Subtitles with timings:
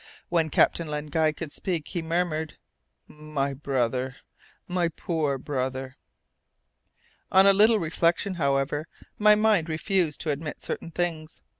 [0.29, 2.57] When Captain Len Guy could speak, he murmured,
[3.07, 4.15] "My brother,
[4.67, 5.95] my poor brother!"
[7.31, 8.87] On a little reflection, however,
[9.19, 11.43] my mind refused to admit certain things.